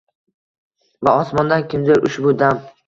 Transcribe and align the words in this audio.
Va 1.09 1.15
osmondan 1.21 1.69
kimdir 1.75 2.05
ushbu 2.11 2.37
dam 2.43 2.69